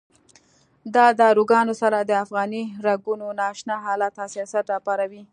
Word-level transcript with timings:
د 0.95 0.97
داروګانو 1.21 1.73
سره 1.81 1.97
د 2.01 2.11
افغاني 2.23 2.63
رګونو 2.85 3.27
نا 3.37 3.45
اشنا 3.53 3.75
حالت 3.85 4.13
حساسیت 4.23 4.65
راپارولی. 4.73 5.21